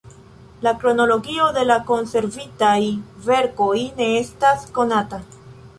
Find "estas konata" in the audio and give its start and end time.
4.25-5.27